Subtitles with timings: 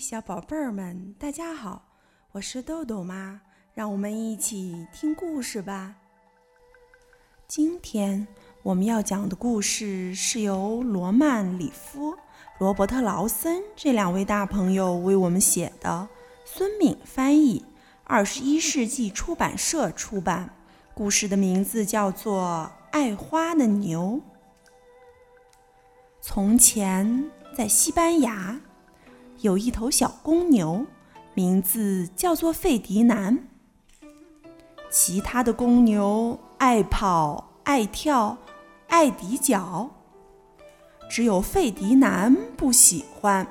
[0.00, 1.82] 小宝贝儿们，大家好，
[2.32, 3.38] 我是豆豆妈，
[3.74, 5.94] 让我们一起听故事吧。
[7.46, 8.26] 今天
[8.62, 12.16] 我们要讲的故事是由罗曼·里夫、
[12.58, 16.08] 罗伯特·劳森这两位大朋友为我们写的，
[16.46, 17.62] 孙敏翻译，
[18.04, 20.48] 二十一世纪出版社出版。
[20.94, 24.22] 故事的名字叫做《爱花的牛》。
[26.22, 28.58] 从前，在西班牙。
[29.40, 30.84] 有一头小公牛，
[31.32, 33.46] 名字叫做费迪南。
[34.90, 38.36] 其他的公牛爱跑、爱跳、
[38.88, 39.88] 爱抵脚，
[41.08, 43.46] 只有费迪南不喜欢。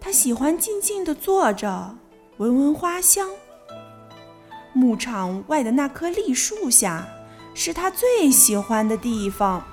[0.00, 1.96] 他喜欢静静地坐着，
[2.38, 3.28] 闻闻花香。
[4.72, 7.06] 牧场外的那棵栗树下
[7.54, 9.64] 是他最喜欢的地方。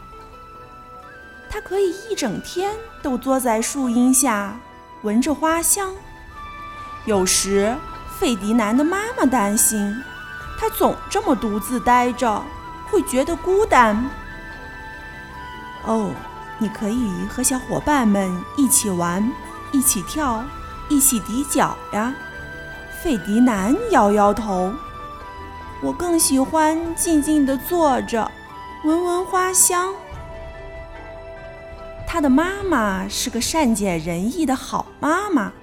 [1.53, 2.73] 他可以一整天
[3.03, 4.57] 都坐在树荫下，
[5.01, 5.93] 闻着花香。
[7.03, 7.75] 有时，
[8.17, 10.01] 费迪南的妈妈担心
[10.57, 12.41] 他总这么独自待着，
[12.89, 14.09] 会觉得孤单。
[15.84, 16.11] 哦，
[16.57, 19.29] 你可以和小伙伴们一起玩，
[19.73, 20.45] 一起跳，
[20.87, 22.13] 一起抵脚呀。
[23.04, 24.71] 费迪南摇摇头，
[25.81, 28.31] 我更喜欢静静地坐着，
[28.85, 29.93] 闻闻花香。
[32.13, 35.54] 他的妈妈是个善解人意的好妈妈，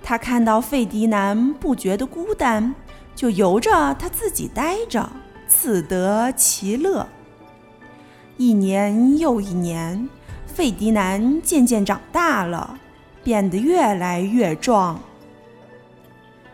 [0.00, 2.72] 她看到费迪南不觉得孤单，
[3.16, 5.10] 就由着他自己待着，
[5.48, 7.08] 自得其乐。
[8.36, 10.08] 一年又一年，
[10.46, 12.78] 费迪南渐渐长大了，
[13.24, 15.00] 变得越来越壮。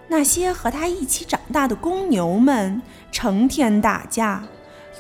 [0.07, 2.81] 那些和他一起长大的公牛们
[3.13, 4.43] 成天打架，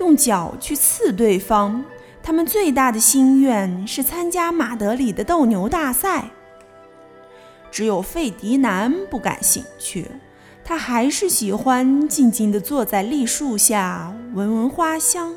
[0.00, 1.82] 用脚去刺对方。
[2.28, 6.28] 他们最大的心愿是参加马德里的斗牛大赛。
[7.70, 10.04] 只有费迪南不感兴趣，
[10.62, 15.34] 他还是喜欢静静地坐在栗树下闻闻花香。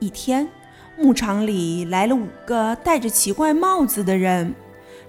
[0.00, 0.48] 一天，
[0.96, 4.52] 牧场里来了五个戴着奇怪帽子的人，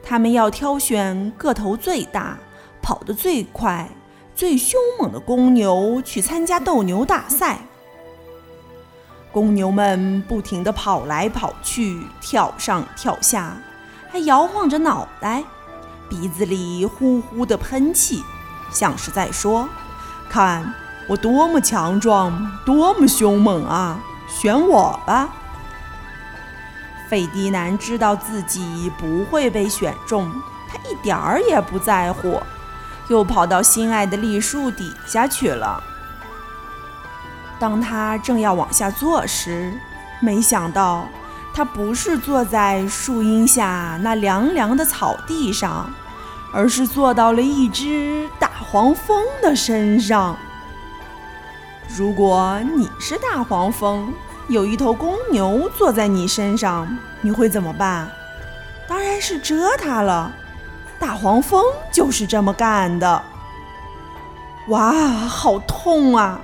[0.03, 2.37] 他们要挑选个头最大、
[2.79, 3.89] 跑得最快、
[4.35, 7.61] 最凶猛的公牛去参加斗牛大赛。
[9.31, 13.55] 公牛们不停地跑来跑去，跳上跳下，
[14.11, 15.43] 还摇晃着脑袋，
[16.09, 18.23] 鼻子里呼呼地喷气，
[18.71, 19.69] 像是在说
[20.27, 20.73] ：“看
[21.07, 23.99] 我多么强壮，多么凶猛啊！
[24.27, 25.29] 选我吧！”
[27.07, 30.31] 费迪南知道自己不会被选中，
[30.67, 32.41] 他一点儿也不在乎，
[33.09, 35.83] 又跑到心爱的栗树底下去了。
[37.59, 39.73] 当他正要往下坐时，
[40.21, 41.07] 没想到
[41.53, 45.91] 他不是坐在树荫下那凉凉的草地上，
[46.53, 50.37] 而是坐到了一只大黄蜂的身上。
[51.95, 54.13] 如果你是大黄蜂，
[54.47, 56.87] 有一头公牛坐在你身上，
[57.21, 58.09] 你会怎么办？
[58.87, 60.31] 当然是蛰它了。
[60.99, 63.23] 大黄蜂就是这么干的。
[64.67, 66.39] 哇，好痛啊！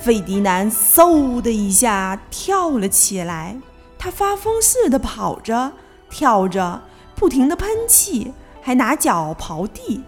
[0.00, 3.56] 费迪南嗖的一下跳了起来，
[3.98, 5.72] 他发疯似的跑着、
[6.08, 6.80] 跳着，
[7.14, 8.32] 不停的喷气，
[8.62, 10.02] 还拿脚刨地。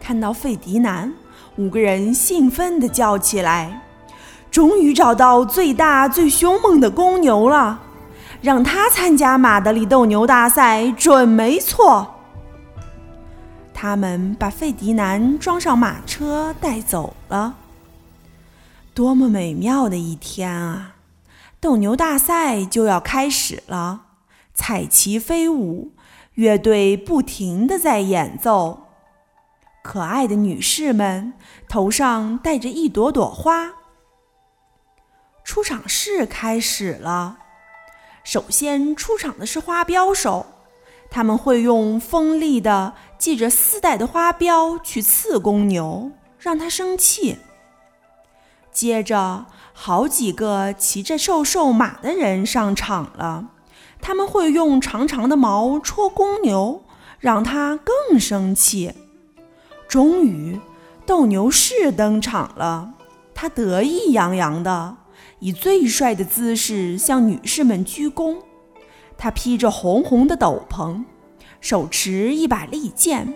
[0.00, 1.12] 看到费迪南，
[1.56, 3.82] 五个人兴奋地叫起来
[4.50, 7.80] ：“终于找到最大、最凶猛的公牛了，
[8.40, 12.14] 让他参加马德里斗牛大赛准没错。”
[13.74, 17.54] 他们把费迪南装上马车带走了。
[18.96, 20.96] 多么美妙的一天啊！
[21.60, 24.06] 斗牛大赛就要开始了，
[24.54, 25.92] 彩旗飞舞，
[26.32, 28.86] 乐队不停地在演奏。
[29.82, 31.34] 可爱的女士们
[31.68, 33.74] 头上戴着一朵朵花。
[35.44, 37.36] 出场式开始了，
[38.24, 40.46] 首先出场的是花镖手，
[41.10, 47.36] 他们会用锋利的系着丝带的花镖去刺公牛，让它生气。
[48.76, 53.48] 接着，好几个骑着瘦瘦马的人上场了。
[54.02, 56.82] 他们会用长长的毛戳公牛，
[57.18, 58.92] 让它更生气。
[59.88, 60.60] 终于，
[61.06, 62.92] 斗牛士登场了。
[63.34, 64.98] 他得意洋洋的，
[65.38, 68.36] 以最帅的姿势向女士们鞠躬。
[69.16, 71.02] 他披着红红的斗篷，
[71.62, 73.32] 手持一把利剑，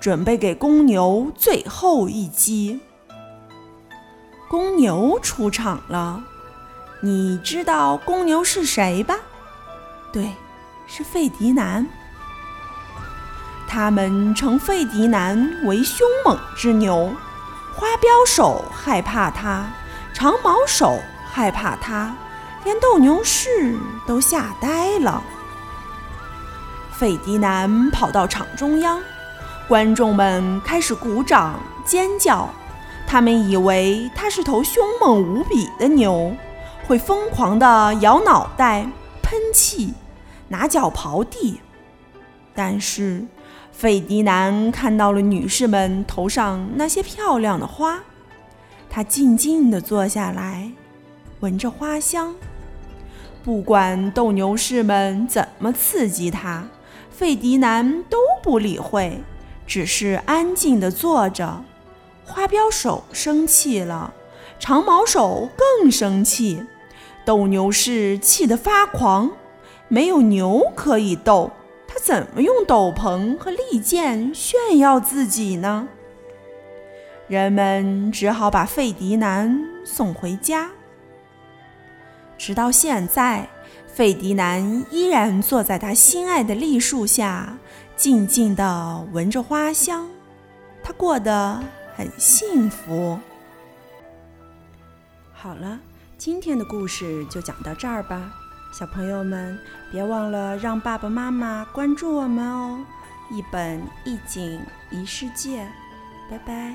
[0.00, 2.80] 准备给公牛最后一击。
[4.48, 6.22] 公牛出场了，
[7.02, 9.14] 你知道公牛是谁吧？
[10.10, 10.34] 对，
[10.86, 11.86] 是费迪南。
[13.68, 17.12] 他们称费迪南为凶猛之牛，
[17.74, 19.70] 花标手害怕他，
[20.14, 20.98] 长毛手
[21.30, 22.16] 害怕他，
[22.64, 25.22] 连斗牛士都吓呆了。
[26.90, 28.98] 费迪南跑到场中央，
[29.68, 32.48] 观众们开始鼓掌尖叫，
[33.10, 36.36] 他们以为他是头凶猛无比的牛，
[36.86, 38.82] 会疯狂地摇脑袋、
[39.22, 39.94] 喷气、
[40.48, 41.58] 拿脚刨地。
[42.54, 43.24] 但是，
[43.72, 47.98] 费迪南看到了女士们头上那些漂亮的花，
[48.90, 50.70] 他静静地坐下来，
[51.40, 52.34] 闻着花香。
[53.42, 56.66] 不管斗牛士们怎么刺激他。
[57.10, 59.18] 费迪南都不理会，
[59.66, 61.64] 只是安静地坐着。
[62.28, 64.12] 花标手生气了，
[64.60, 66.62] 长毛手更生气，
[67.24, 69.32] 斗牛士气得发狂。
[69.88, 71.50] 没有牛可以斗，
[71.88, 75.88] 他怎么用斗篷和利剑炫耀自己呢？
[77.26, 80.70] 人们只好把费迪南送回家。
[82.36, 83.48] 直到现在。
[83.86, 87.58] 费迪南依然坐在他心爱的栗树下，
[87.96, 90.08] 静静地闻着花香。
[90.84, 91.60] 他过得
[91.98, 93.18] 很幸福。
[95.32, 95.80] 好了，
[96.16, 98.32] 今天的故事就讲到这儿吧，
[98.72, 99.58] 小朋友们
[99.90, 102.78] 别忘了让爸爸妈妈关注我们哦！
[103.32, 104.60] 一本一景
[104.92, 105.68] 一世界，
[106.30, 106.72] 拜拜。